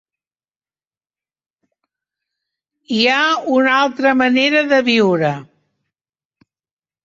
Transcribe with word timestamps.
Hi 2.97 3.03
ha 3.11 3.19
una 3.61 3.77
altra 3.85 4.17
manera 4.25 4.67
de 4.75 4.83
viure. 4.91 5.33